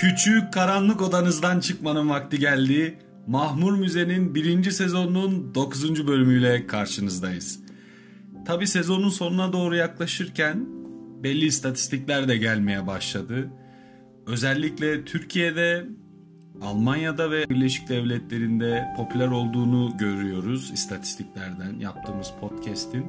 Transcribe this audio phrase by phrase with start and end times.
[0.00, 2.98] Küçük karanlık odanızdan çıkmanın vakti geldi.
[3.26, 6.06] Mahmur Müze'nin birinci sezonunun 9.
[6.06, 7.60] bölümüyle karşınızdayız.
[8.46, 10.66] Tabi sezonun sonuna doğru yaklaşırken
[11.22, 13.50] belli istatistikler de gelmeye başladı.
[14.26, 15.86] Özellikle Türkiye'de,
[16.62, 23.06] Almanya'da ve Birleşik Devletleri'nde popüler olduğunu görüyoruz istatistiklerden yaptığımız podcast'in.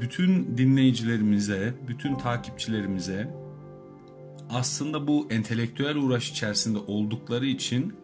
[0.00, 3.39] Bütün dinleyicilerimize, bütün takipçilerimize
[4.50, 7.94] aslında bu entelektüel uğraş içerisinde oldukları için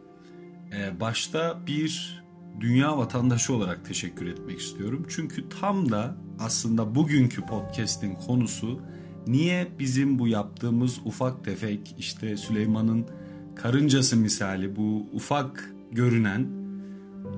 [0.72, 2.22] e, başta bir
[2.60, 5.06] dünya vatandaşı olarak teşekkür etmek istiyorum.
[5.09, 8.80] Çünkü tam da aslında bugünkü podcast'in konusu
[9.27, 13.06] niye bizim bu yaptığımız ufak tefek işte Süleyman'ın
[13.55, 16.47] karıncası misali bu ufak görünen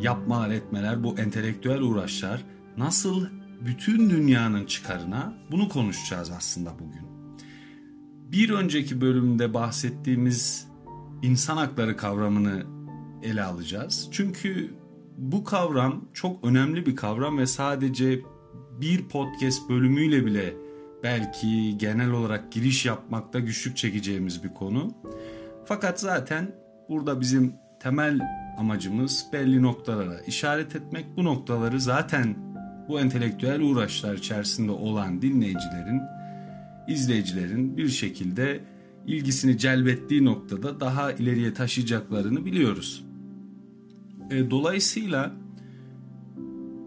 [0.01, 2.45] yapmalar etmeler bu entelektüel uğraşlar
[2.77, 3.27] nasıl
[3.61, 7.08] bütün dünyanın çıkarına bunu konuşacağız aslında bugün.
[8.33, 10.69] Bir önceki bölümde bahsettiğimiz
[11.23, 12.63] insan hakları kavramını
[13.23, 14.09] ele alacağız.
[14.13, 14.75] Çünkü
[15.17, 18.21] bu kavram çok önemli bir kavram ve sadece
[18.81, 20.55] bir podcast bölümüyle bile
[21.03, 24.95] belki genel olarak giriş yapmakta güçlük çekeceğimiz bir konu.
[25.65, 26.55] Fakat zaten
[26.89, 28.21] burada bizim temel
[28.59, 31.07] amacımız belli noktalara işaret etmek.
[31.17, 32.37] Bu noktaları zaten
[32.89, 36.18] bu entelektüel uğraşlar içerisinde olan dinleyicilerin
[36.89, 38.65] izleyicilerin bir şekilde
[39.07, 43.05] ilgisini celbettiği noktada daha ileriye taşıyacaklarını biliyoruz.
[44.31, 45.33] E, dolayısıyla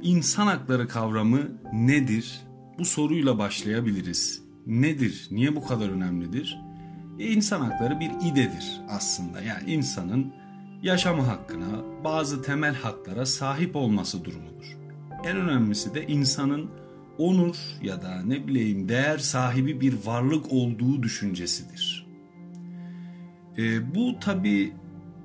[0.01, 1.39] insan hakları kavramı
[1.73, 2.41] nedir?
[2.79, 4.41] Bu soruyla başlayabiliriz.
[4.67, 5.27] Nedir?
[5.31, 6.59] Niye bu kadar önemlidir?
[7.19, 9.41] E, insan hakları bir idedir aslında.
[9.41, 10.33] Yani insanın
[10.83, 14.77] yaşama hakkına, bazı temel haklara sahip olması durumudur.
[15.23, 16.69] En önemlisi de insanın
[17.17, 22.07] onur ya da ne bileyim değer sahibi bir varlık olduğu düşüncesidir.
[23.57, 24.73] E, bu tabi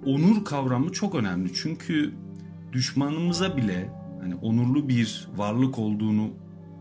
[0.06, 2.12] onur kavramı çok önemli çünkü
[2.72, 3.91] düşmanımıza bile
[4.21, 6.31] hani onurlu bir varlık olduğunu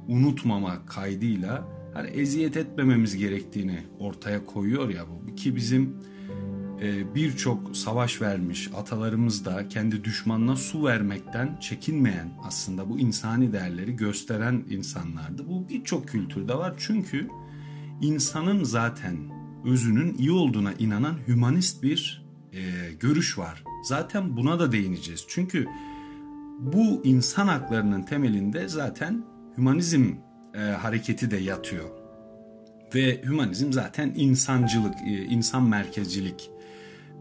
[0.08, 5.98] unutmama kaydıyla hani eziyet etmememiz gerektiğini ortaya koyuyor ya bu ki bizim
[7.16, 14.64] birçok savaş vermiş atalarımız da kendi düşmanına su vermekten çekinmeyen aslında bu insani değerleri gösteren
[14.70, 15.48] insanlardı.
[15.50, 17.28] Bu birçok kültürde var çünkü
[18.02, 19.18] insanın zaten
[19.66, 22.62] özünün iyi olduğuna inanan hümanist bir e,
[23.00, 23.64] görüş var.
[23.84, 25.26] Zaten buna da değineceğiz.
[25.28, 25.68] Çünkü
[26.60, 29.26] bu insan haklarının temelinde zaten
[29.58, 30.14] hümanizm
[30.54, 31.90] e, hareketi de yatıyor.
[32.96, 36.50] Ve hümanizm zaten insancılık, e, insan merkezcilik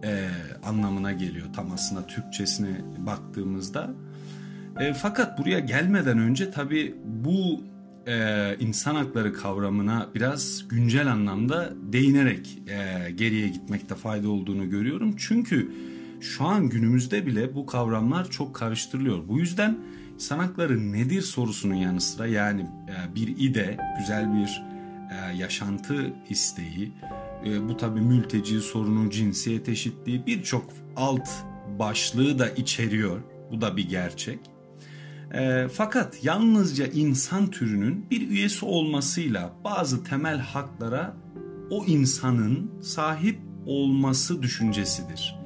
[0.05, 0.28] e,
[0.62, 3.91] anlamına geliyor tam aslında Türkçesine baktığımızda.
[4.81, 7.65] E, fakat buraya gelmeden önce tabii bu
[8.06, 15.15] e, insan hakları kavramına biraz güncel anlamda değinerek e, geriye gitmekte fayda olduğunu görüyorum.
[15.19, 15.71] Çünkü
[16.21, 19.28] şu an günümüzde bile bu kavramlar çok karıştırılıyor.
[19.28, 19.78] Bu yüzden
[20.15, 24.62] insan hakları nedir sorusunun yanı sıra yani e, bir ide, güzel bir
[25.11, 26.93] e, yaşantı isteği,
[27.47, 30.65] e, bu tabi mülteci sorunu, cinsiyet eşitliği birçok
[30.97, 31.28] alt
[31.78, 33.21] başlığı da içeriyor.
[33.53, 34.38] Bu da bir gerçek.
[35.34, 41.16] E, fakat yalnızca insan türünün bir üyesi olmasıyla bazı temel haklara
[41.71, 45.44] o insanın sahip olması düşüncesidir.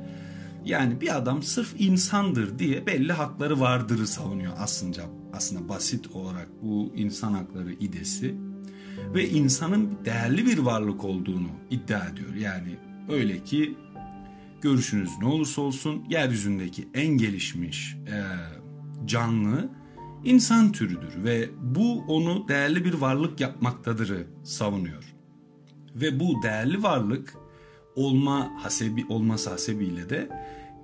[0.64, 5.00] Yani bir adam sırf insandır diye belli hakları vardırı savunuyor aslında
[5.32, 8.34] aslında basit olarak bu insan hakları idesi
[9.14, 12.34] ve insanın değerli bir varlık olduğunu iddia ediyor.
[12.34, 12.76] Yani
[13.08, 13.74] öyle ki
[14.60, 18.16] görüşünüz ne olursa olsun yeryüzündeki en gelişmiş e,
[19.06, 19.68] canlı
[20.24, 25.14] insan türüdür ve bu onu değerli bir varlık yapmaktadırı savunuyor.
[25.94, 27.34] Ve bu değerli varlık
[27.96, 30.28] olma hasebi olması hasebiyle de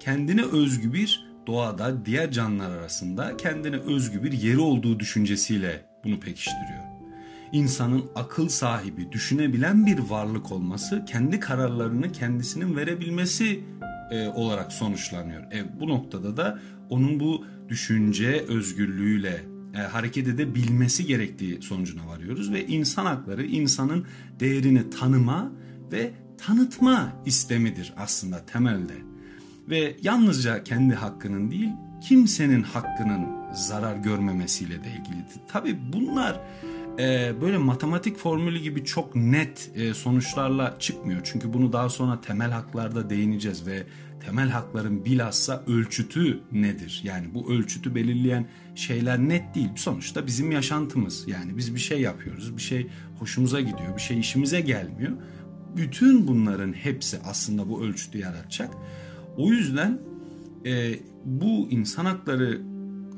[0.00, 6.93] kendine özgü bir doğada diğer canlılar arasında kendine özgü bir yeri olduğu düşüncesiyle bunu pekiştiriyor
[7.54, 13.64] insanın akıl sahibi, düşünebilen bir varlık olması, kendi kararlarını kendisinin verebilmesi
[14.10, 15.42] e, olarak sonuçlanıyor.
[15.52, 16.58] E, bu noktada da
[16.90, 24.06] onun bu düşünce özgürlüğüyle e, hareket edebilmesi gerektiği sonucuna varıyoruz ve insan hakları insanın
[24.40, 25.52] değerini tanıma
[25.92, 28.94] ve tanıtma istemidir aslında temelde.
[29.68, 31.70] Ve yalnızca kendi hakkının değil,
[32.08, 35.40] kimsenin hakkının zarar görmemesiyle de ilgilidir.
[35.48, 36.40] Tabii bunlar
[36.98, 41.20] e, böyle matematik formülü gibi çok net e, sonuçlarla çıkmıyor.
[41.24, 43.86] Çünkü bunu daha sonra temel haklarda değineceğiz ve
[44.26, 47.00] temel hakların bilhassa ölçütü nedir?
[47.04, 49.68] Yani bu ölçütü belirleyen şeyler net değil.
[49.76, 51.28] Sonuçta bizim yaşantımız.
[51.28, 55.12] Yani biz bir şey yapıyoruz, bir şey hoşumuza gidiyor, bir şey işimize gelmiyor.
[55.76, 58.70] bütün bunların hepsi aslında bu ölçütü yaratacak.
[59.36, 60.00] O yüzden
[60.66, 60.94] e,
[61.24, 62.62] bu insan hakları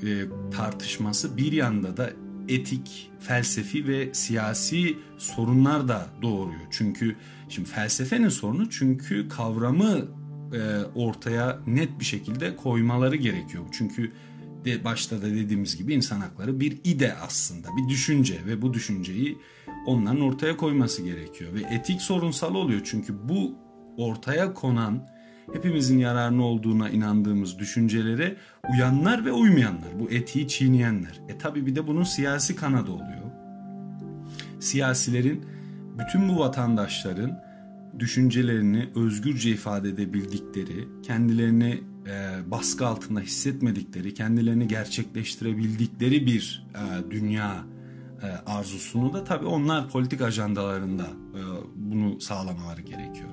[0.03, 0.09] e,
[0.51, 2.11] tartışması bir yanda da
[2.49, 6.61] etik, felsefi ve siyasi sorunlar da doğuruyor.
[6.71, 7.17] Çünkü
[7.49, 10.09] şimdi felsefenin sorunu çünkü kavramı
[10.53, 13.65] e, ortaya net bir şekilde koymaları gerekiyor.
[13.73, 14.13] Çünkü
[14.65, 19.39] de başta da dediğimiz gibi insan hakları bir ide aslında, bir düşünce ve bu düşünceyi
[19.87, 23.55] onların ortaya koyması gerekiyor ve etik sorunsal oluyor çünkü bu
[23.97, 25.07] ortaya konan
[25.53, 28.37] hepimizin yararına olduğuna inandığımız düşüncelere
[28.73, 31.21] uyanlar ve uymayanlar, bu etiği çiğneyenler.
[31.29, 33.31] E tabi bir de bunun siyasi kanadı oluyor.
[34.61, 35.45] Siyasilerin
[35.99, 37.47] bütün bu vatandaşların
[37.99, 47.65] düşüncelerini özgürce ifade edebildikleri, kendilerini e, baskı altında hissetmedikleri, kendilerini gerçekleştirebildikleri bir e, dünya
[48.23, 51.03] e, arzusunu da tabii onlar politik ajandalarında
[51.35, 51.41] e,
[51.77, 53.31] bunu sağlamaları gerekiyor.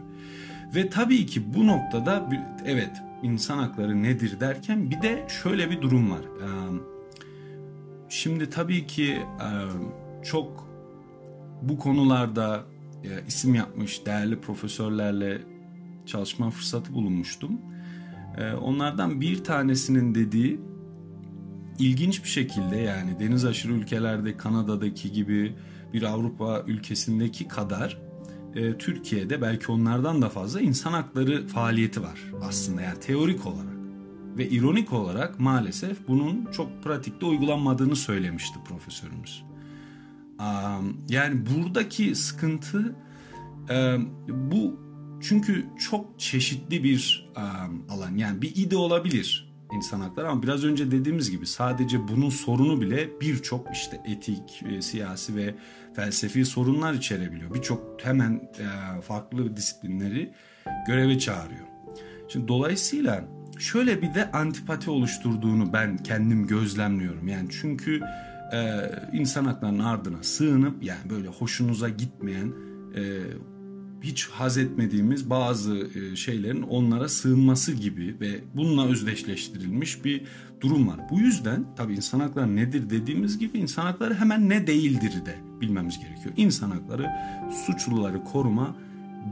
[0.76, 2.30] Ve tabii ki bu noktada
[2.66, 2.92] evet
[3.24, 6.22] insan hakları nedir derken bir de şöyle bir durum var.
[8.10, 9.22] Şimdi tabii ki
[10.24, 10.68] çok
[11.62, 12.64] bu konularda
[13.04, 15.42] e, isim yapmış değerli profesörlerle
[16.06, 17.62] çalışma fırsatı bulunmuştum.
[18.62, 20.60] Onlardan bir tanesinin dediği
[21.80, 25.56] ilginç bir şekilde yani deniz aşırı ülkelerde Kanada'daki gibi
[25.94, 27.98] bir Avrupa ülkesindeki kadar
[28.56, 33.74] e, Türkiye'de belki onlardan da fazla insan hakları faaliyeti var aslında yani teorik olarak.
[34.38, 39.44] Ve ironik olarak maalesef bunun çok pratikte uygulanmadığını söylemişti profesörümüz.
[41.10, 42.96] Yani buradaki sıkıntı
[43.70, 43.98] e,
[44.28, 44.80] bu
[45.22, 47.30] çünkü çok çeşitli bir
[47.90, 48.16] alan.
[48.16, 53.22] Yani bir ide olabilir insan hakları ama biraz önce dediğimiz gibi sadece bunun sorunu bile
[53.22, 55.56] birçok işte etik, e, siyasi ve
[55.94, 57.54] felsefi sorunlar içerebiliyor.
[57.54, 60.32] Birçok hemen e, farklı disiplinleri
[60.88, 61.66] göreve çağırıyor.
[62.30, 63.26] Şimdi dolayısıyla
[63.60, 67.28] şöyle bir de antipati oluşturduğunu ben kendim gözlemliyorum.
[67.28, 68.02] Yani çünkü
[68.54, 72.54] e, insan haklarının ardına sığınıp yani böyle hoşunuza gitmeyen
[74.04, 80.22] hiç haz etmediğimiz bazı e, şeylerin onlara sığınması gibi ve bununla özdeşleştirilmiş bir
[80.62, 81.00] durum var.
[81.12, 86.00] Bu yüzden tabii insan hakları nedir dediğimiz gibi insan hakları hemen ne değildir de bilmemiz
[86.00, 86.34] gerekiyor.
[86.38, 87.10] İnsan hakları
[87.66, 88.76] suçluları koruma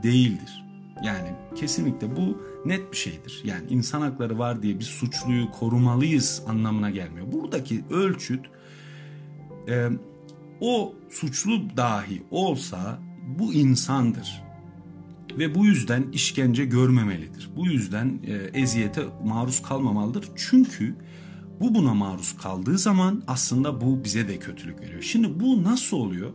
[0.02, 0.64] değildir.
[1.04, 3.42] Yani kesinlikle bu net bir şeydir.
[3.44, 7.32] Yani insan hakları var diye bir suçluyu korumalıyız anlamına gelmiyor.
[7.32, 8.46] Buradaki ölçüt
[9.68, 9.88] e,
[10.60, 12.98] o suçlu dahi olsa
[13.38, 14.42] bu insandır
[15.38, 17.50] ve bu yüzden işkence görmemelidir.
[17.56, 20.28] Bu yüzden e, eziyete maruz kalmamalıdır.
[20.36, 20.94] Çünkü
[21.60, 25.02] bu buna maruz kaldığı zaman aslında bu bize de kötülük veriyor.
[25.02, 26.30] Şimdi bu nasıl oluyor?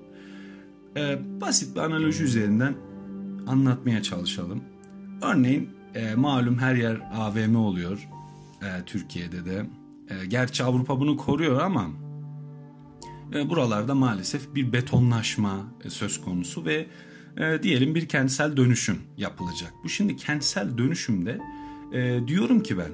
[0.98, 2.76] E, basit bir analoji üzerinden
[3.48, 4.64] anlatmaya çalışalım.
[5.22, 8.10] Örneğin e, malum her yer AVM oluyor
[8.62, 9.66] e, Türkiye'de de.
[10.10, 11.90] E, gerçi Avrupa bunu koruyor ama
[13.34, 16.88] e, buralarda maalesef bir betonlaşma e, söz konusu ve
[17.38, 19.74] e, diyelim bir kentsel dönüşüm yapılacak.
[19.84, 21.40] Bu şimdi kentsel dönüşümde
[21.94, 22.92] e, diyorum ki ben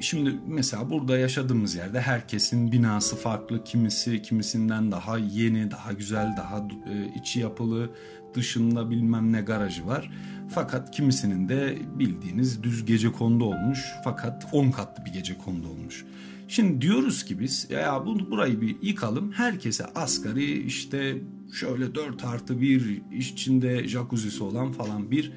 [0.00, 6.68] şimdi mesela burada yaşadığımız yerde herkesin binası farklı kimisi kimisinden daha yeni daha güzel daha
[6.92, 7.90] e, içi yapılı
[8.34, 10.10] dışında bilmem ne garajı var.
[10.54, 16.04] Fakat kimisinin de bildiğiniz düz gece kondu olmuş fakat 10 katlı bir gece kondu olmuş.
[16.48, 21.16] Şimdi diyoruz ki biz ya bu burayı bir yıkalım herkese asgari işte
[21.52, 25.32] şöyle 4 artı bir içinde jacuzzi'si olan falan bir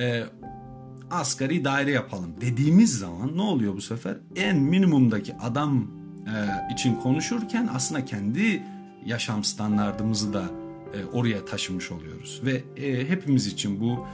[0.00, 0.24] e,
[1.10, 4.16] asgari daire yapalım dediğimiz zaman ne oluyor bu sefer?
[4.36, 5.90] En minimumdaki adam
[6.26, 8.62] e, için konuşurken aslında kendi
[9.06, 10.44] yaşam standartımızı da
[10.94, 14.06] e, oraya taşımış oluyoruz ve e, hepimiz için bu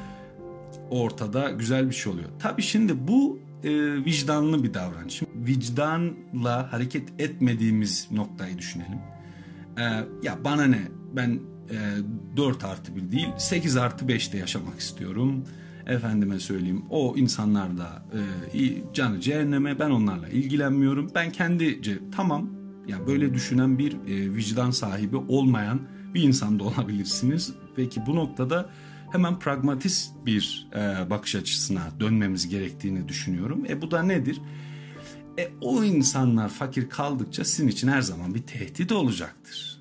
[0.90, 2.28] ortada güzel bir şey oluyor.
[2.38, 3.70] Tabii şimdi bu e,
[4.04, 5.23] vicdanlı bir davranış.
[5.35, 8.99] Vicdanla hareket etmediğimiz noktayı düşünelim.
[9.78, 9.82] E,
[10.23, 15.44] ya bana ne ben e, 4 artı 1 değil 8 artı 5'te yaşamak istiyorum.
[15.86, 18.02] Efendime söyleyeyim o insanlar da
[18.54, 21.10] e, canı cehenneme ben onlarla ilgilenmiyorum.
[21.14, 22.50] Ben kendice tamam
[22.88, 25.80] ya böyle düşünen bir e, vicdan sahibi olmayan
[26.14, 27.52] bir insan da olabilirsiniz.
[27.76, 28.70] Peki bu noktada
[29.12, 33.64] hemen pragmatist bir e, bakış açısına dönmemiz gerektiğini düşünüyorum.
[33.68, 34.40] E bu da nedir?
[35.38, 39.77] E o insanlar fakir kaldıkça sizin için her zaman bir tehdit olacaktır.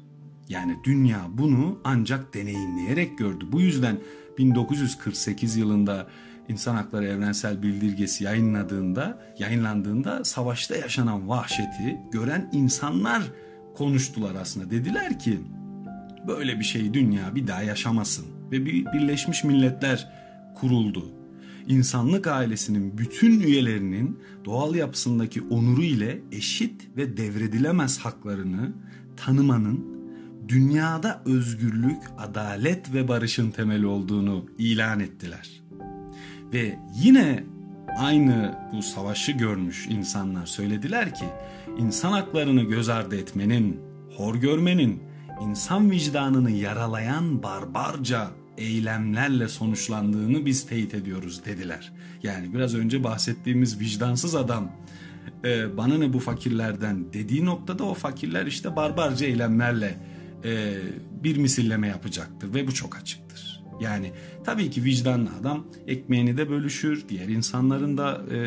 [0.49, 3.45] Yani dünya bunu ancak deneyimleyerek gördü.
[3.51, 3.97] Bu yüzden
[4.37, 6.07] 1948 yılında
[6.49, 13.23] İnsan Hakları Evrensel Bildirgesi yayınladığında, yayınlandığında savaşta yaşanan vahşeti gören insanlar
[13.75, 14.71] konuştular aslında.
[14.71, 15.39] Dediler ki
[16.27, 20.11] böyle bir şey dünya bir daha yaşamasın ve bir Birleşmiş Milletler
[20.55, 21.11] kuruldu.
[21.67, 28.71] İnsanlık ailesinin bütün üyelerinin doğal yapısındaki onuru ile eşit ve devredilemez haklarını
[29.17, 29.96] tanımanın
[30.47, 35.61] dünyada özgürlük, adalet ve barışın temeli olduğunu ilan ettiler.
[36.53, 37.43] Ve yine
[37.97, 41.25] aynı bu savaşı görmüş insanlar söylediler ki
[41.77, 43.79] insan haklarını göz ardı etmenin,
[44.17, 45.03] hor görmenin,
[45.41, 48.27] insan vicdanını yaralayan barbarca
[48.57, 51.93] eylemlerle sonuçlandığını biz teyit ediyoruz dediler.
[52.23, 54.71] Yani biraz önce bahsettiğimiz vicdansız adam
[55.45, 59.97] e, bana ne bu fakirlerden dediği noktada o fakirler işte barbarca eylemlerle
[60.43, 60.77] e,
[61.23, 63.63] bir misilleme yapacaktır ve bu çok açıktır.
[63.81, 64.11] Yani
[64.43, 68.37] tabii ki vicdanlı adam ekmeğini de bölüşür, diğer insanların da e,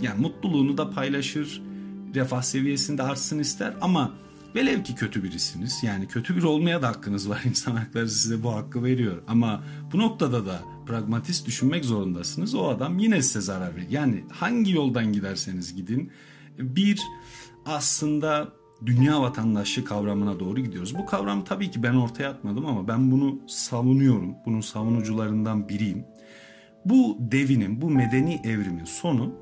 [0.00, 1.62] yani mutluluğunu da paylaşır,
[2.14, 3.74] refah seviyesinde artsın ister.
[3.80, 4.14] Ama
[4.54, 7.42] velev ki kötü birisiniz yani kötü bir olmaya da hakkınız var.
[7.48, 9.22] İnsan hakları size bu hakkı veriyor.
[9.28, 12.54] Ama bu noktada da pragmatist düşünmek zorundasınız.
[12.54, 13.90] O adam yine size zarar verir.
[13.90, 16.12] Yani hangi yoldan giderseniz gidin
[16.58, 17.02] bir
[17.66, 18.52] aslında
[18.86, 20.98] dünya vatandaşlığı kavramına doğru gidiyoruz.
[20.98, 24.34] Bu kavram tabii ki ben ortaya atmadım ama ben bunu savunuyorum.
[24.46, 26.04] Bunun savunucularından biriyim.
[26.84, 29.34] Bu devinin, bu medeni evrimin sonu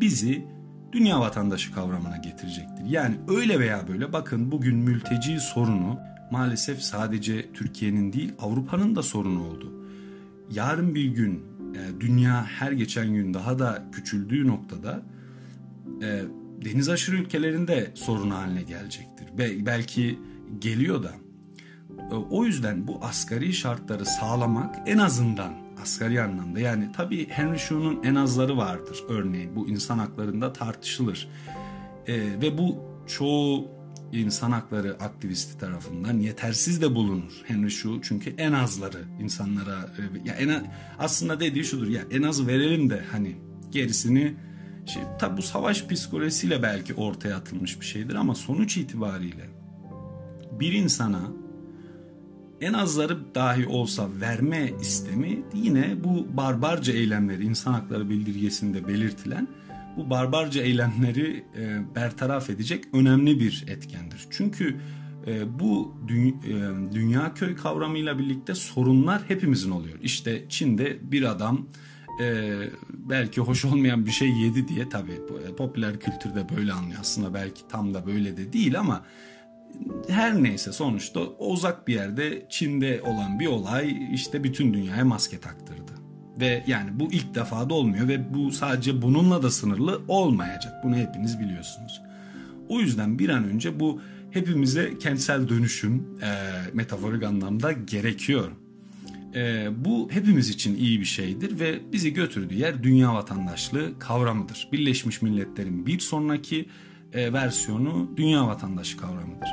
[0.00, 0.44] bizi
[0.92, 2.84] dünya vatandaşı kavramına getirecektir.
[2.84, 5.98] Yani öyle veya böyle bakın bugün mülteci sorunu
[6.30, 9.72] maalesef sadece Türkiye'nin değil Avrupa'nın da sorunu oldu.
[10.50, 15.02] Yarın bir gün e, dünya her geçen gün daha da küçüldüğü noktada
[16.02, 16.22] e,
[16.64, 19.38] deniz aşırı ülkelerinde sorun haline gelecektir.
[19.38, 20.18] Be belki
[20.58, 21.12] geliyor da.
[22.10, 28.02] E, o yüzden bu asgari şartları sağlamak en azından asgari anlamda yani tabii Henry Shaw'nun
[28.04, 31.28] en azları vardır örneğin bu insan haklarında tartışılır.
[32.06, 33.68] E, ve bu çoğu
[34.12, 37.32] insan hakları aktivisti tarafından yetersiz de bulunur.
[37.44, 42.46] Henry Shaw çünkü en azları insanlara e, ya en aslında dediği şudur ya en az
[42.46, 43.36] verelim de hani
[43.70, 44.34] gerisini
[44.86, 49.48] şey, tabi bu savaş psikolojisiyle belki ortaya atılmış bir şeydir ama sonuç itibariyle
[50.60, 51.20] bir insana
[52.60, 59.48] en azları dahi olsa verme istemi yine bu barbarca eylemleri insan hakları bildirgesinde belirtilen
[59.96, 64.26] bu barbarca eylemleri e, bertaraf edecek önemli bir etkendir.
[64.30, 64.76] Çünkü
[65.26, 66.34] e, bu dü, e,
[66.94, 69.98] dünya köy kavramıyla birlikte sorunlar hepimizin oluyor.
[70.02, 71.66] İşte Çin'de bir adam
[72.20, 72.52] e,
[72.92, 77.00] belki hoş olmayan bir şey yedi diye tabii e, popüler kültürde böyle anlıyor.
[77.00, 79.04] Aslında belki tam da böyle de değil ama
[80.08, 85.92] her neyse sonuçta uzak bir yerde Çin'de olan bir olay işte bütün dünyaya maske taktırdı.
[86.40, 90.72] Ve yani bu ilk defa da olmuyor ve bu sadece bununla da sınırlı olmayacak.
[90.84, 92.02] Bunu hepiniz biliyorsunuz.
[92.68, 94.00] O yüzden bir an önce bu
[94.30, 96.30] hepimize kentsel dönüşüm e,
[96.72, 98.50] metaforik anlamda gerekiyor.
[99.34, 104.68] E, bu hepimiz için iyi bir şeydir ve bizi götürdüğü yer dünya vatandaşlığı kavramıdır.
[104.72, 106.68] Birleşmiş Milletler'in bir sonraki
[107.12, 109.48] e, versiyonu dünya vatandaşı kavramıdır.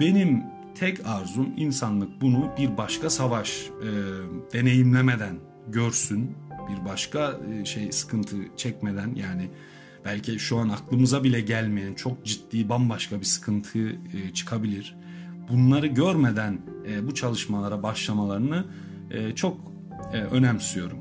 [0.00, 0.42] Benim
[0.74, 3.88] tek arzum insanlık bunu bir başka savaş e,
[4.52, 5.36] deneyimlemeden
[5.68, 6.30] görsün,
[6.68, 9.50] bir başka e, şey sıkıntı çekmeden yani
[10.04, 14.96] belki şu an aklımıza bile gelmeyen çok ciddi bambaşka bir sıkıntı e, çıkabilir.
[15.50, 18.64] Bunları görmeden e, bu çalışmalara başlamalarını
[19.10, 19.72] e, çok
[20.12, 20.98] e, önemsiyorum.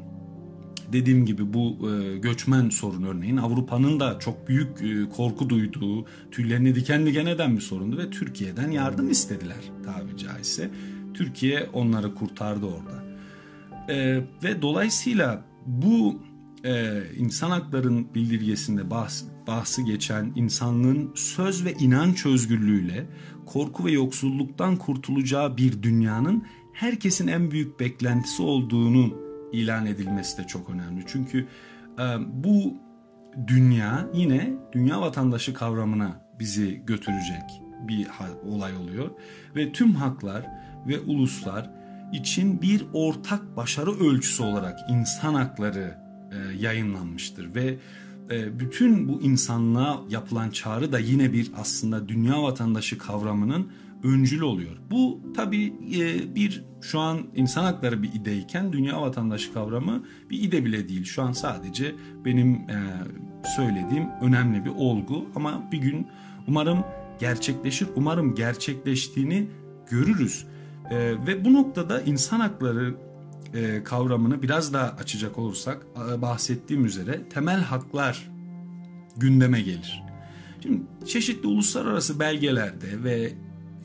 [0.93, 4.77] Dediğim gibi bu e, göçmen sorun örneğin Avrupa'nın da çok büyük
[5.15, 10.69] korku duyduğu, tüylerini diken diken eden bir sorundu ve Türkiye'den yardım istediler tabiri caizse.
[11.13, 13.07] Türkiye onları kurtardı orada.
[14.43, 16.21] Ve dolayısıyla bu
[17.17, 23.05] insan hakların bildirgesinde bahs, bahsi geçen insanlığın söz ve inanç özgürlüğüyle
[23.45, 26.43] korku ve yoksulluktan kurtulacağı bir dünyanın
[26.77, 29.13] herkesin en büyük beklentisi olduğunu
[29.51, 31.03] ilan edilmesi de çok önemli.
[31.07, 31.47] Çünkü
[31.99, 32.03] e,
[32.43, 32.73] bu
[33.47, 38.07] dünya yine dünya vatandaşı kavramına bizi götürecek bir
[38.45, 39.09] olay oluyor
[39.55, 40.45] ve tüm haklar
[40.87, 41.69] ve uluslar
[42.13, 45.97] için bir ortak başarı ölçüsü olarak insan hakları
[46.31, 47.77] e, yayınlanmıştır ve
[48.31, 53.71] e, bütün bu insanlığa yapılan çağrı da yine bir aslında dünya vatandaşı kavramının
[54.03, 54.77] öncül oluyor.
[54.91, 60.65] Bu tabii e, bir şu an insan hakları bir ideyken dünya vatandaşı kavramı bir ide
[60.65, 61.03] bile değil.
[61.03, 62.77] Şu an sadece benim e,
[63.55, 66.07] söylediğim önemli bir olgu ama bir gün
[66.47, 66.83] umarım
[67.19, 67.87] gerçekleşir.
[67.95, 69.47] Umarım gerçekleştiğini
[69.89, 70.47] görürüz.
[70.89, 73.07] E, ve bu noktada insan hakları
[73.83, 75.85] kavramını biraz daha açacak olursak
[76.21, 78.29] bahsettiğim üzere temel haklar
[79.17, 80.03] gündeme gelir.
[80.63, 83.33] Şimdi çeşitli uluslararası belgelerde ve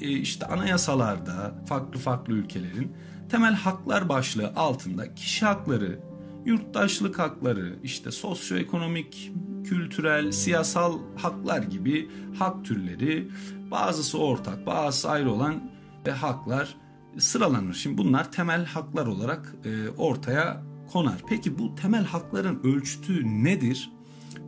[0.08, 2.92] işte anayasalarda farklı farklı ülkelerin
[3.30, 5.98] temel haklar başlığı altında kişi hakları,
[6.46, 9.32] yurttaşlık hakları, işte sosyoekonomik,
[9.64, 13.28] kültürel, siyasal haklar gibi hak türleri
[13.70, 15.70] bazısı ortak, bazısı ayrı olan
[16.06, 16.74] e, haklar
[17.18, 17.74] sıralanır.
[17.74, 21.22] Şimdi bunlar temel haklar olarak e, ortaya konar.
[21.28, 23.90] Peki bu temel hakların ölçütü nedir?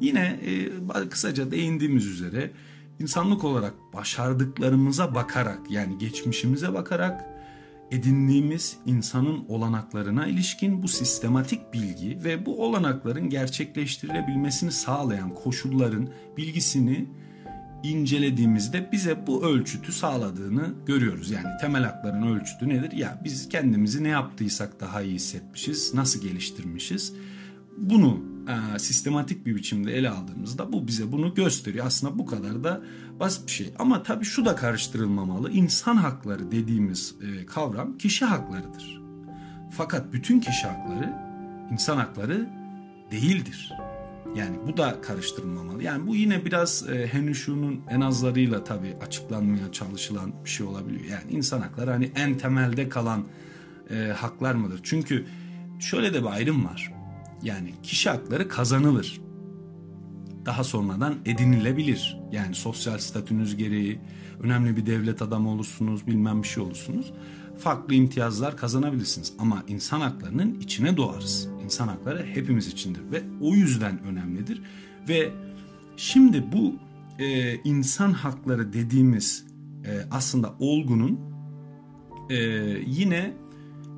[0.00, 2.50] Yine e, kısaca değindiğimiz üzere
[3.00, 7.34] insanlık olarak başardıklarımıza bakarak yani geçmişimize bakarak
[7.90, 17.08] edindiğimiz insanın olanaklarına ilişkin bu sistematik bilgi ve bu olanakların gerçekleştirilebilmesini sağlayan koşulların bilgisini
[17.82, 21.30] incelediğimizde bize bu ölçütü sağladığını görüyoruz.
[21.30, 22.92] Yani temel hakların ölçütü nedir?
[22.92, 27.14] Ya biz kendimizi ne yaptıysak daha iyi hissetmişiz, nasıl geliştirmişiz.
[27.78, 31.86] Bunu e, sistematik bir biçimde ele aldığımızda bu bize bunu gösteriyor.
[31.86, 32.82] Aslında bu kadar da
[33.20, 33.74] basit bir şey.
[33.78, 35.50] Ama tabii şu da karıştırılmamalı.
[35.50, 39.00] İnsan hakları dediğimiz e, kavram kişi haklarıdır.
[39.70, 41.12] Fakat bütün kişi hakları
[41.72, 42.48] insan hakları
[43.10, 43.72] değildir.
[44.36, 45.82] Yani bu da karıştırılmamalı.
[45.82, 47.34] Yani bu yine biraz e, Henry
[47.90, 51.04] en azlarıyla tabii açıklanmaya çalışılan bir şey olabiliyor.
[51.04, 53.24] Yani insan hakları hani en temelde kalan
[53.90, 54.80] e, haklar mıdır?
[54.82, 55.26] Çünkü
[55.80, 56.92] şöyle de bir ayrım var.
[57.42, 59.20] Yani kişi hakları kazanılır.
[60.46, 62.18] Daha sonradan edinilebilir.
[62.32, 64.00] Yani sosyal statünüz gereği
[64.40, 67.12] önemli bir devlet adamı olursunuz, bilmem bir şey olursunuz.
[67.58, 69.32] Farklı imtiyazlar kazanabilirsiniz.
[69.38, 71.48] Ama insan haklarının içine doğarız.
[71.64, 74.62] İnsan hakları hepimiz içindir ve o yüzden önemlidir.
[75.08, 75.32] Ve
[75.96, 76.74] şimdi bu
[77.18, 79.46] e, insan hakları dediğimiz
[79.84, 81.20] e, aslında olgunun
[82.30, 82.36] e,
[82.86, 83.32] yine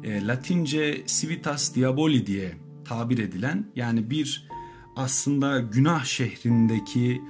[0.04, 4.48] e, Latince civitas diaboli diye tabir edilen yani bir
[4.96, 7.22] aslında günah şehrindeki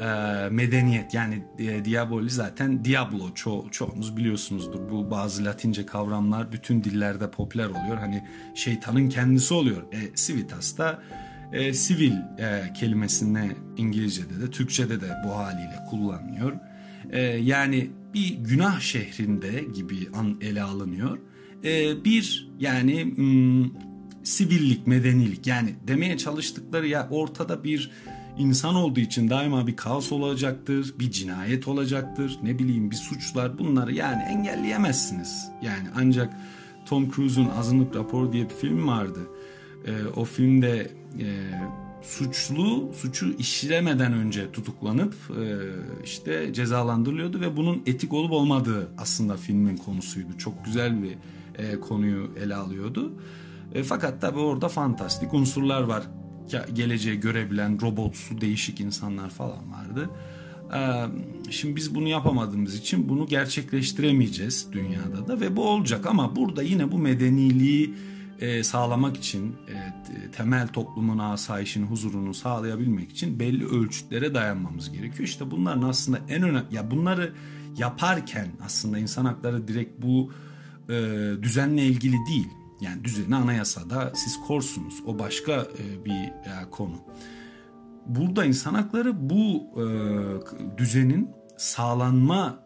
[0.00, 0.04] e,
[0.50, 4.90] medeniyet yani e, diaboli zaten diablo ço çoğunuz biliyorsunuzdur.
[4.90, 7.96] Bu bazı latince kavramlar bütün dillerde popüler oluyor.
[7.96, 8.24] Hani
[8.54, 9.82] şeytanın kendisi oluyor.
[9.92, 11.02] E, civitas da
[11.52, 16.52] e, sivil e, kelimesine İngilizce'de de Türkçe'de de bu haliyle kullanılıyor
[17.12, 21.18] e, yani bir günah şehrinde gibi an, ele alınıyor.
[21.64, 23.64] E, bir yani hmm,
[24.24, 27.90] sivillik, medenilik yani demeye çalıştıkları ya ortada bir
[28.38, 33.94] insan olduğu için daima bir kaos olacaktır, bir cinayet olacaktır, ne bileyim bir suçlar bunları
[33.94, 35.48] yani engelleyemezsiniz.
[35.62, 36.36] Yani ancak
[36.86, 39.20] Tom Cruise'un Azınlık Raporu diye bir film vardı.
[39.86, 41.26] Ee, o filmde e,
[42.02, 45.44] suçlu suçu işlemeden önce tutuklanıp e,
[46.04, 50.38] işte cezalandırılıyordu ve bunun etik olup olmadığı aslında filmin konusuydu.
[50.38, 51.16] Çok güzel bir
[51.58, 53.12] e, konuyu ele alıyordu.
[53.72, 56.02] E, fakat tabi orada fantastik unsurlar var.
[56.72, 60.10] Geleceği görebilen robotsu değişik insanlar falan vardı.
[60.74, 60.80] E,
[61.50, 66.92] şimdi biz bunu yapamadığımız için bunu gerçekleştiremeyeceğiz dünyada da ve bu olacak ama burada yine
[66.92, 67.94] bu medeniliği
[68.40, 69.74] e, sağlamak için e,
[70.32, 75.28] temel toplumun asayişini huzurunu sağlayabilmek için belli ölçütlere dayanmamız gerekiyor.
[75.28, 77.32] İşte bunların aslında en önemli ya bunları
[77.78, 80.32] yaparken aslında insan hakları direkt bu
[80.88, 80.94] e,
[81.42, 82.48] düzenle ilgili değil.
[82.84, 84.94] Yani düzeni anayasada siz korsunuz.
[85.06, 86.96] O başka e, bir e, konu.
[88.06, 89.84] Burada insan hakları bu e,
[90.78, 92.64] düzenin sağlanma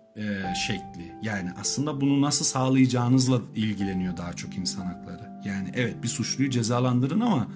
[0.67, 1.15] şekli.
[1.23, 5.31] Yani aslında bunu nasıl sağlayacağınızla ilgileniyor daha çok insan hakları.
[5.45, 7.49] Yani evet bir suçluyu cezalandırın ama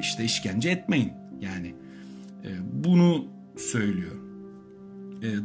[0.00, 1.12] işte işkence etmeyin.
[1.40, 1.74] Yani
[2.72, 3.24] bunu
[3.58, 4.16] söylüyor.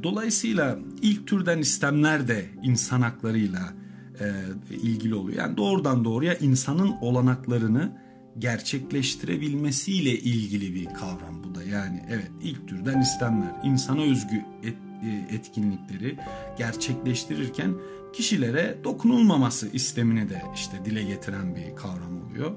[0.04, 3.74] Dolayısıyla ilk türden istemler de insan haklarıyla
[4.22, 5.38] e, ilgili oluyor.
[5.38, 7.92] Yani doğrudan doğruya insanın olanaklarını
[8.40, 11.64] gerçekleştirebilmesiyle ilgili bir kavram bu da.
[11.64, 16.18] Yani evet ilk türden istemler, insana özgü et, e, etkinlikleri
[16.58, 17.74] gerçekleştirirken
[18.14, 22.52] kişilere dokunulmaması istemini de işte dile getiren bir kavram oluyor.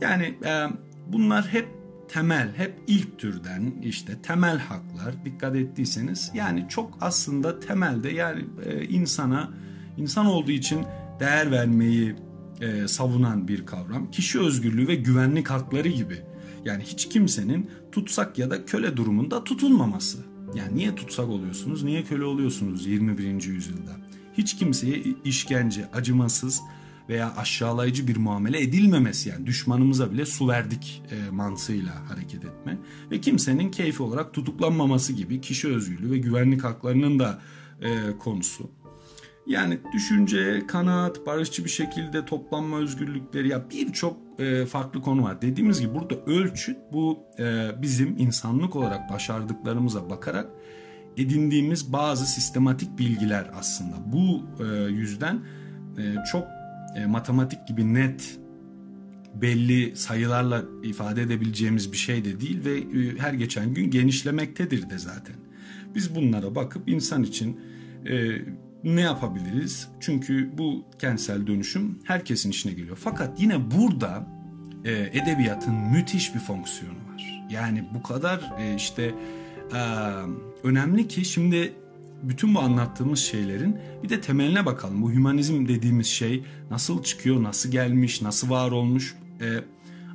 [0.00, 0.66] Yani e,
[1.12, 1.68] bunlar hep
[2.08, 8.84] temel, hep ilk türden işte temel haklar dikkat ettiyseniz yani çok aslında temelde yani e,
[8.84, 9.50] insana
[9.96, 10.84] insan olduğu için
[11.20, 12.16] değer vermeyi
[12.60, 14.10] e, savunan bir kavram.
[14.10, 16.18] Kişi özgürlüğü ve güvenlik hakları gibi.
[16.64, 20.18] Yani hiç kimsenin tutsak ya da köle durumunda tutulmaması.
[20.54, 23.42] Yani niye tutsak oluyorsunuz, niye köle oluyorsunuz 21.
[23.42, 23.96] yüzyılda?
[24.34, 26.60] Hiç kimseye işkence, acımasız
[27.08, 32.78] veya aşağılayıcı bir muamele edilmemesi yani düşmanımıza bile su verdik e, mantığıyla hareket etme
[33.10, 37.42] ve kimsenin keyfi olarak tutuklanmaması gibi kişi özgürlüğü ve güvenlik haklarının da
[37.82, 38.70] e, konusu.
[39.50, 45.42] Yani düşünce, kanaat, barışçı bir şekilde toplanma özgürlükleri ya birçok e, farklı konu var.
[45.42, 50.50] Dediğimiz gibi burada ölçüt bu e, bizim insanlık olarak başardıklarımıza bakarak
[51.16, 53.96] edindiğimiz bazı sistematik bilgiler aslında.
[54.06, 55.40] Bu e, yüzden
[55.98, 56.44] e, çok
[56.96, 58.38] e, matematik gibi net
[59.34, 64.98] belli sayılarla ifade edebileceğimiz bir şey de değil ve e, her geçen gün genişlemektedir de
[64.98, 65.36] zaten.
[65.94, 67.60] Biz bunlara bakıp insan için
[68.06, 68.38] e,
[68.84, 69.88] ne yapabiliriz?
[70.00, 72.98] Çünkü bu kentsel dönüşüm herkesin işine geliyor.
[73.00, 74.26] Fakat yine burada
[74.84, 77.44] e, edebiyatın müthiş bir fonksiyonu var.
[77.50, 79.14] Yani bu kadar e, işte
[79.74, 79.80] e,
[80.62, 81.74] önemli ki şimdi
[82.22, 85.02] bütün bu anlattığımız şeylerin bir de temeline bakalım.
[85.02, 89.14] Bu hümanizm dediğimiz şey nasıl çıkıyor, nasıl gelmiş, nasıl var olmuş?
[89.40, 89.44] Ee,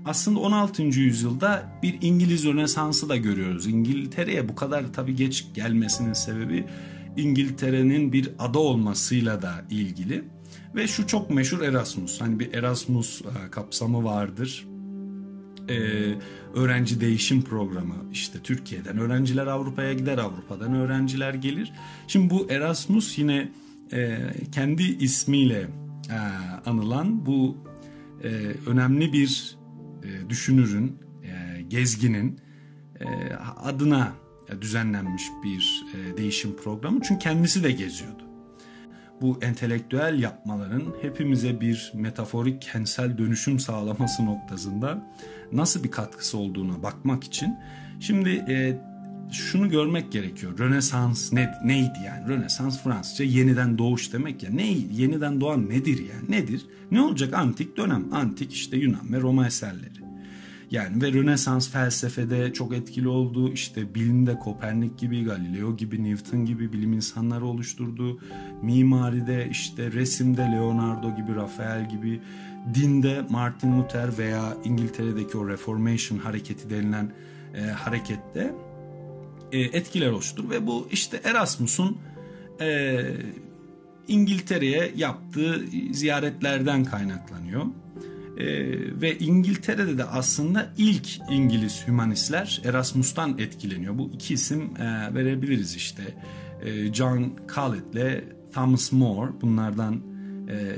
[0.06, 0.84] aslında 16.
[0.84, 3.68] yüzyılda bir İngiliz Rönesansı da görüyoruz.
[3.68, 6.66] İngiltere'ye bu kadar tabii geç gelmesinin sebebi
[7.18, 10.24] İngiltere'nin bir ada olmasıyla da ilgili.
[10.76, 12.22] Ve şu çok meşhur Erasmus.
[12.22, 14.68] Hani bir Erasmus e, kapsamı vardır.
[15.70, 16.16] Ee,
[16.54, 21.72] öğrenci değişim programı işte Türkiye'den öğrenciler Avrupa'ya gider Avrupa'dan öğrenciler gelir.
[22.08, 23.52] Şimdi bu Erasmus yine
[23.94, 24.18] e,
[24.52, 25.68] kendi ismiyle
[26.10, 26.18] e,
[26.70, 27.58] anılan bu
[28.24, 28.28] e,
[28.68, 29.58] önemli bir
[30.04, 32.40] e, düşünürün, e, gezginin
[33.00, 33.06] e,
[33.64, 34.14] adına
[34.62, 37.00] düzenlenmiş bir e, değişim programı.
[37.02, 38.24] Çünkü kendisi de geziyordu.
[39.22, 45.08] Bu entelektüel yapmaların hepimize bir metaforik kentsel dönüşüm sağlaması noktasında
[45.52, 47.56] nasıl bir katkısı olduğuna bakmak için
[48.00, 48.78] şimdi e,
[49.32, 50.60] şunu görmek gerekiyor.
[50.60, 52.28] Rönesans ne, neydi yani?
[52.28, 54.50] Rönesans Fransızca yeniden doğuş demek ya.
[54.50, 56.32] Ne yeniden doğan nedir yani?
[56.32, 56.66] Nedir?
[56.92, 58.14] Ne olacak antik dönem?
[58.14, 60.05] Antik işte Yunan ve Roma eserleri.
[60.76, 63.54] Yani ve Rönesans felsefede çok etkili oldu.
[63.54, 68.20] İşte bilimde Kopernik gibi, Galileo gibi, Newton gibi bilim insanları oluşturdu.
[68.62, 72.22] Mimaride işte resimde Leonardo gibi, Rafael gibi,
[72.74, 77.12] dinde Martin Luther veya İngiltere'deki o Reformation hareketi denilen
[77.56, 78.54] e, harekette
[79.52, 81.98] e, etkiler oluştur ve bu işte Erasmus'un
[82.62, 83.02] e,
[84.08, 87.66] İngiltere'ye yaptığı ziyaretlerden kaynaklanıyor.
[88.38, 88.46] E,
[89.02, 93.98] ve İngiltere'de de aslında ilk İngiliz hümanistler Erasmus'tan etkileniyor.
[93.98, 96.04] Bu iki isim e, verebiliriz işte.
[96.62, 100.02] E, John Colet ile Thomas More bunlardan
[100.50, 100.78] e,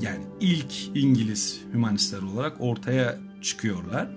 [0.00, 4.08] yani ilk İngiliz hümanistler olarak ortaya çıkıyorlar.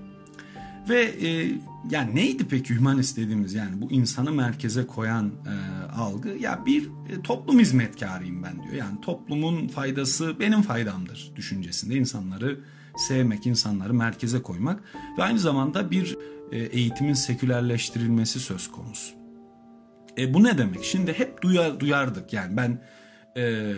[0.90, 1.52] Ve e,
[1.92, 6.30] yani neydi peki hümanist dediğimiz yani bu insanı merkeze koyan e, algı?
[6.30, 8.74] Ya bir e, toplum hizmetkarıyım ben diyor.
[8.74, 12.60] Yani toplumun faydası benim faydamdır düşüncesinde insanları
[13.08, 14.84] sevmek, insanları merkeze koymak
[15.18, 16.18] ve aynı zamanda bir
[16.52, 19.14] e, eğitimin sekülerleştirilmesi söz konusu.
[20.18, 20.84] E, bu ne demek?
[20.84, 22.82] Şimdi hep duyar, duyardık yani ben
[23.38, 23.74] e,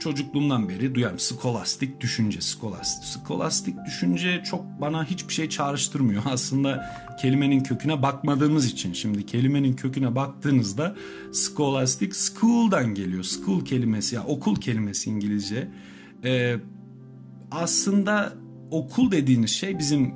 [0.00, 1.18] çocukluğumdan beri duyarım.
[1.18, 3.04] Skolastik düşünce, skolastik.
[3.04, 6.22] Skolastik düşünce çok bana hiçbir şey çağrıştırmıyor.
[6.26, 8.92] Aslında kelimenin köküne bakmadığımız için.
[8.92, 10.96] Şimdi kelimenin köküne baktığınızda
[11.32, 13.22] skolastik school'dan geliyor.
[13.22, 15.68] School kelimesi ya okul kelimesi İngilizce.
[16.24, 16.56] Ee,
[17.50, 18.32] aslında
[18.70, 20.14] okul dediğiniz şey bizim e,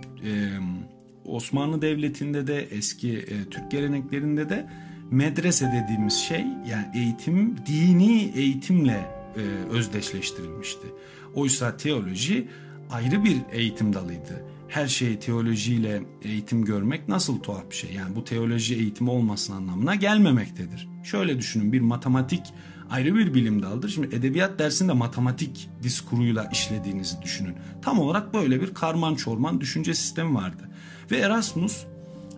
[1.24, 4.66] Osmanlı Devleti'nde de eski e, Türk geleneklerinde de
[5.10, 9.40] medrese dediğimiz şey yani eğitim dini eğitimle e,
[9.70, 10.86] özdeşleştirilmişti.
[11.34, 12.48] Oysa teoloji
[12.90, 14.44] ayrı bir eğitim dalıydı.
[14.68, 17.92] Her şeyi teolojiyle eğitim görmek nasıl tuhaf bir şey.
[17.92, 20.88] Yani bu teoloji eğitimi olmasın anlamına gelmemektedir.
[21.04, 22.42] Şöyle düşünün bir matematik
[22.90, 23.88] ayrı bir bilim dalıdır.
[23.88, 27.54] Şimdi edebiyat dersinde matematik diskuruyla işlediğinizi düşünün.
[27.82, 30.70] Tam olarak böyle bir karman çorman düşünce sistemi vardı.
[31.10, 31.84] Ve Erasmus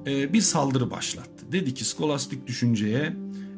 [0.07, 1.53] e, bir saldırı başlattı.
[1.53, 3.17] Dedi ki skolastik düşünceye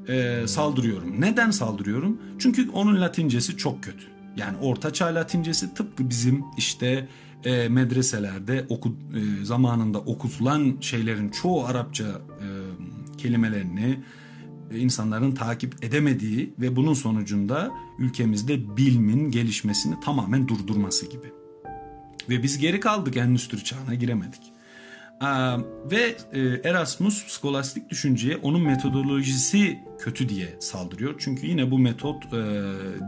[0.09, 1.21] e, saldırıyorum.
[1.21, 2.21] Neden saldırıyorum?
[2.39, 4.05] Çünkü onun latincesi çok kötü.
[4.37, 7.09] Yani ortaçağ latincesi tıpkı bizim işte
[7.45, 12.47] e, medreselerde oku, e, zamanında okutulan şeylerin çoğu Arapça e,
[13.19, 13.99] kelimelerini
[14.75, 21.33] insanların takip edemediği ve bunun sonucunda ülkemizde bilimin gelişmesini tamamen durdurması gibi.
[22.29, 24.43] Ve biz geri kaldık endüstri çağına giremedik.
[25.91, 31.15] Ve e, Erasmus skolastik düşünceye onun metodolojisi kötü diye saldırıyor.
[31.19, 32.37] Çünkü yine bu metot e,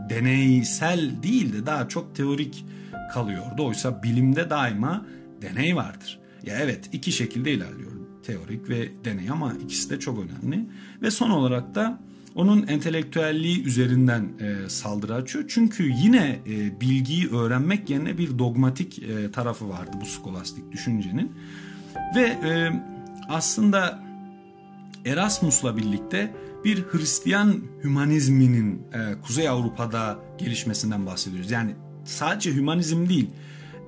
[0.09, 2.65] deneysel değil de daha çok teorik
[3.13, 3.65] kalıyordu.
[3.65, 5.05] Oysa bilimde daima
[5.41, 6.19] deney vardır.
[6.43, 7.91] Ya evet iki şekilde ilerliyor.
[8.25, 10.65] Teorik ve deney ama ikisi de çok önemli.
[11.01, 12.01] Ve son olarak da
[12.35, 15.45] onun entelektüelliği üzerinden e, saldırı açıyor.
[15.47, 21.31] Çünkü yine e, bilgiyi öğrenmek yerine bir dogmatik e, tarafı vardı bu skolastik düşüncenin.
[22.15, 22.71] Ve e,
[23.29, 24.03] aslında
[25.05, 26.33] Erasmus'la birlikte
[26.65, 31.51] bir Hristiyan hümanizminin e, Kuzey Avrupa'da gelişmesinden bahsediyoruz.
[31.51, 33.29] Yani sadece hümanizm değil,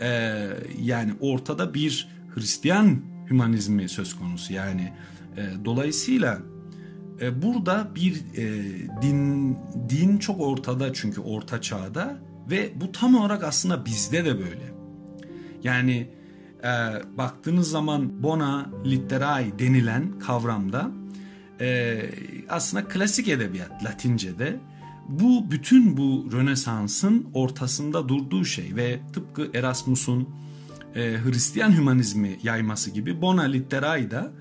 [0.02, 0.39] e,
[0.82, 4.53] yani ortada bir Hristiyan hümanizmi söz konusu.
[4.53, 4.93] Yani
[5.38, 6.39] e, dolayısıyla
[7.21, 8.63] e, burada bir e,
[9.01, 9.57] din
[9.89, 12.17] din çok ortada çünkü orta çağda
[12.49, 14.73] ve bu tam olarak aslında bizde de böyle.
[15.63, 16.09] Yani
[16.63, 16.71] e,
[17.17, 20.91] baktığınız zaman bona literae denilen kavramda
[21.62, 21.99] e,
[22.49, 24.59] aslında klasik edebiyat Latince'de
[25.09, 30.29] bu bütün bu Rönesans'ın ortasında durduğu şey ve tıpkı Erasmus'un
[30.95, 34.32] e, Hristiyan hümanizmi yayması gibi bona literae da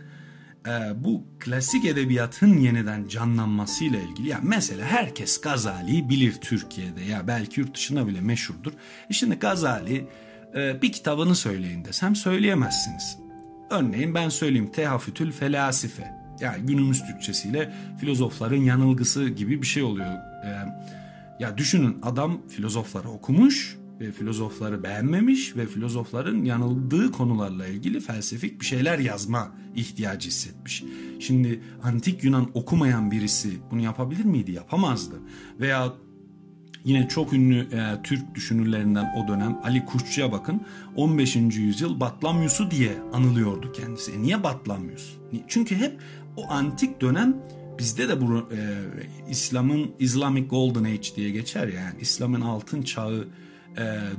[0.66, 7.60] e, bu klasik edebiyatın yeniden canlanmasıyla ilgili ya mesela herkes Gazali'yi bilir Türkiye'de ya belki
[7.60, 8.72] yurt dışında bile meşhurdur.
[9.10, 10.08] E şimdi Gazali
[10.56, 13.18] e, bir kitabını söyleyin desem söyleyemezsiniz.
[13.70, 16.22] Örneğin ben söyleyeyim Tehafütül Felasife.
[16.40, 20.12] Yani günümüz Türkçesiyle filozofların yanılgısı gibi bir şey oluyor.
[20.44, 20.48] E,
[21.40, 28.66] ya düşünün adam filozofları okumuş ve filozofları beğenmemiş ve filozofların yanıldığı konularla ilgili felsefik bir
[28.66, 30.84] şeyler yazma ihtiyacı hissetmiş.
[31.20, 34.52] Şimdi antik Yunan okumayan birisi bunu yapabilir miydi?
[34.52, 35.14] Yapamazdı.
[35.60, 35.92] Veya
[36.84, 40.62] Yine çok ünlü e, Türk düşünürlerinden o dönem Ali Kuşçu'ya bakın
[40.96, 41.36] 15.
[41.36, 44.12] yüzyıl Batlamyus'u diye anılıyordu kendisi.
[44.12, 45.16] E niye Batlamyus?
[45.48, 46.00] Çünkü hep
[46.36, 47.36] o antik dönem
[47.78, 48.58] bizde de bu e,
[49.30, 53.28] İslam'ın Islamic Golden Age diye geçer ya, yani İslam'ın altın çağı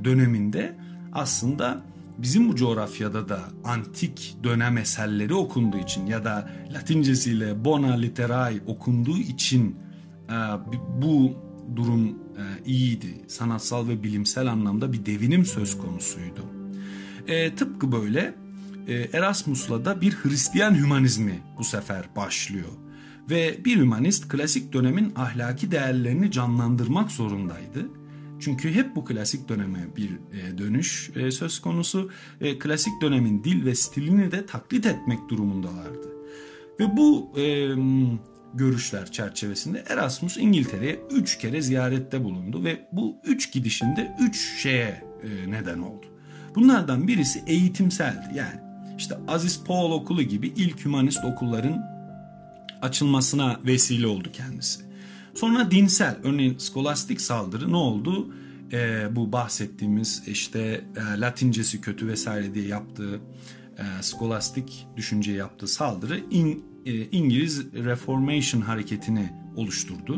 [0.04, 0.76] döneminde
[1.13, 1.82] aslında
[2.18, 9.18] bizim bu coğrafyada da antik dönem eserleri okunduğu için ya da Latincesiyle Bona Literae okunduğu
[9.18, 9.76] için
[10.30, 10.36] e,
[11.02, 11.32] bu
[11.76, 12.16] durum e,
[12.66, 13.22] iyiydi.
[13.28, 16.46] Sanatsal ve bilimsel anlamda bir devinim söz konusuydu.
[17.28, 18.36] E, tıpkı böyle
[18.88, 22.70] e, Erasmus'la da bir Hristiyan hümanizmi bu sefer başlıyor.
[23.30, 27.89] Ve bir hümanist klasik dönemin ahlaki değerlerini canlandırmak zorundaydı.
[28.44, 32.12] Çünkü hep bu klasik döneme bir e, dönüş e, söz konusu.
[32.42, 36.14] E, klasik dönemin dil ve stilini de taklit etmek durumundalardı.
[36.80, 37.34] Ve bu
[38.54, 45.04] görüşler çerçevesinde Erasmus İngiltere'ye üç kere ziyarette bulundu ve bu üç gidişinde üç şeye
[45.48, 46.06] neden oldu.
[46.56, 48.60] Bunlardan birisi eğitimseldi yani
[48.98, 51.84] işte Aziz Paul Okulu gibi ilk hümanist okulların
[52.82, 54.93] açılmasına vesile oldu kendisi.
[55.34, 58.34] Sonra dinsel örneğin skolastik saldırı ne oldu?
[58.74, 60.60] Ee, bu bahsettiğimiz işte
[60.96, 63.22] e, Latincesi kötü vesaire diye yaptığı
[63.78, 70.17] e, skolastik düşünceye yaptığı saldırı in, e, İngiliz Reformation hareketini oluşturdu.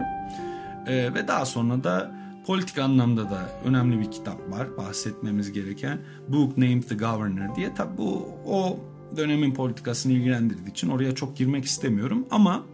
[0.88, 2.16] E, ve daha sonra da
[2.48, 7.74] politik anlamda da önemli bir kitap var bahsetmemiz gereken Book Named the Governor diye.
[7.74, 8.80] Tabi bu o
[9.18, 12.66] dönemin politikasını ilgilendirdiği için oraya çok girmek istemiyorum ama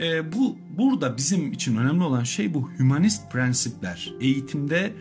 [0.00, 4.92] e, bu burada bizim için önemli olan şey bu humanist prensipler eğitimde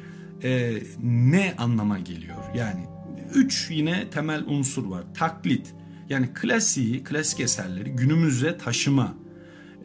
[0.43, 2.85] e, ne anlama geliyor yani
[3.33, 5.73] üç yine temel unsur var taklit
[6.09, 9.13] yani klasiği, klasik eserleri günümüze taşıma.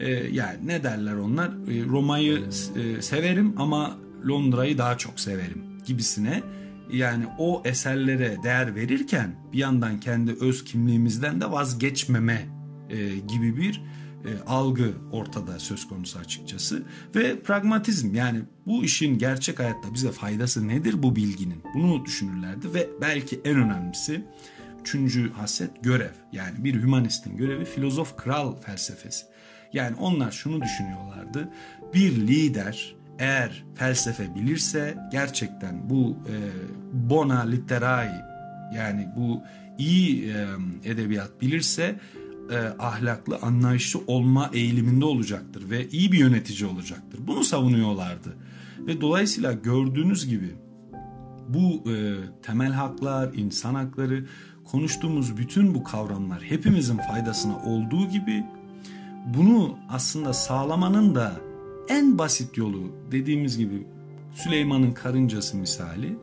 [0.01, 1.49] Ee, yani ne derler onlar?
[1.49, 2.43] Ee, Roma'yı
[2.77, 6.43] e, severim ama Londra'yı daha çok severim gibisine.
[6.93, 12.47] Yani o eserlere değer verirken bir yandan kendi öz kimliğimizden de vazgeçmeme
[12.91, 13.83] e, gibi bir
[14.29, 16.83] e, algı ortada söz konusu açıkçası.
[17.15, 21.63] Ve pragmatizm yani bu işin gerçek hayatta bize faydası nedir bu bilginin?
[21.75, 24.25] Bunu düşünürlerdi ve belki en önemlisi
[24.81, 26.13] Üçüncü haset görev.
[26.33, 29.27] Yani bir hümanistin görevi filozof kral felsefesi.
[29.73, 31.49] Yani onlar şunu düşünüyorlardı.
[31.95, 36.35] Bir lider eğer felsefe bilirse gerçekten bu e,
[36.93, 38.25] bona literae
[38.75, 39.43] yani bu
[39.79, 40.47] iyi e,
[40.85, 42.01] edebiyat bilirse
[42.51, 47.21] e, ahlaklı, anlayışlı olma eğiliminde olacaktır ve iyi bir yönetici olacaktır.
[47.27, 48.37] Bunu savunuyorlardı.
[48.79, 50.51] Ve dolayısıyla gördüğünüz gibi
[51.49, 54.27] bu e, temel haklar, insan hakları
[54.65, 58.45] konuştuğumuz bütün bu kavramlar hepimizin faydasına olduğu gibi
[59.37, 61.33] bunu aslında sağlamanın da
[61.89, 63.87] en basit yolu dediğimiz gibi
[64.35, 66.17] Süleyman'ın karıncası misali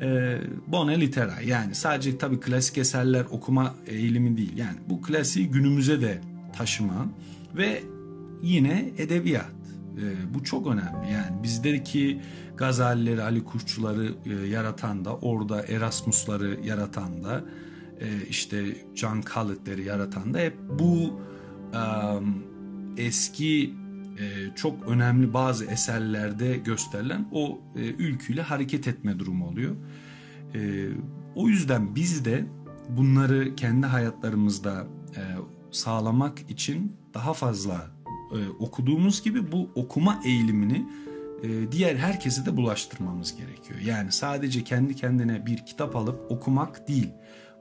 [0.00, 4.56] e, Bone Litera yani sadece tabii klasik eserler okuma eğilimi değil.
[4.56, 6.20] Yani bu klasiği günümüze de
[6.56, 7.06] taşıma
[7.56, 7.82] ve
[8.42, 9.50] yine edebiyat.
[9.96, 11.12] E, bu çok önemli.
[11.12, 12.20] Yani bizdeki
[12.56, 17.44] Gazalileri, Ali Kuşçuları e, yaratan da orada Erasmusları yaratan da
[18.00, 21.20] e, işte John Collett'leri yaratan da hep bu
[21.72, 21.82] e,
[22.96, 23.74] eski
[24.54, 29.76] çok önemli bazı eserlerde gösterilen o e, ülküyle hareket etme durumu oluyor.
[30.54, 30.88] E,
[31.34, 32.44] o yüzden biz de
[32.88, 35.22] bunları kendi hayatlarımızda e,
[35.70, 37.90] sağlamak için daha fazla
[38.32, 40.86] e, okuduğumuz gibi bu okuma eğilimini
[41.42, 43.80] e, diğer herkese de bulaştırmamız gerekiyor.
[43.80, 47.10] Yani sadece kendi kendine bir kitap alıp okumak değil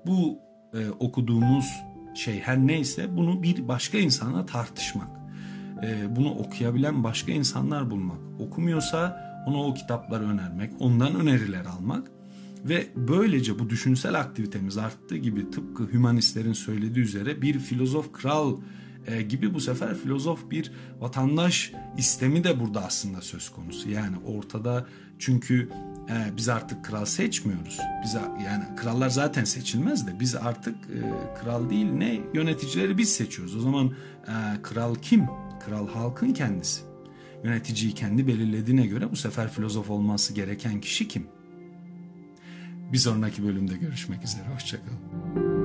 [0.06, 0.40] bu
[0.74, 1.74] e, okuduğumuz
[2.14, 5.23] şey her neyse bunu bir başka insana tartışmak.
[5.84, 8.18] E, bunu okuyabilen başka insanlar bulmak.
[8.40, 12.12] Okumuyorsa ona o kitapları önermek, ondan öneriler almak
[12.66, 18.58] ve böylece bu düşünsel aktivitemiz arttığı gibi tıpkı hümanistlerin söylediği üzere bir filozof kral
[19.08, 23.90] e, gibi bu sefer filozof bir vatandaş istemi de burada aslında söz konusu.
[23.90, 24.86] Yani ortada
[25.20, 25.70] çünkü
[26.10, 27.80] e, biz artık kral seçmiyoruz.
[28.04, 28.14] Biz
[28.46, 30.76] yani krallar zaten seçilmez de biz artık
[31.42, 33.56] kral değil ne yöneticileri biz seçiyoruz.
[33.56, 33.92] O zaman
[34.62, 35.28] kral kim?
[35.66, 36.82] Kral halkın kendisi.
[37.44, 41.28] Yöneticiyi kendi belirlediğine göre bu sefer filozof olması gereken kişi kim?
[42.94, 44.44] Bir sonraki bölümde görüşmek üzere.
[44.54, 45.63] Hoşçakalın.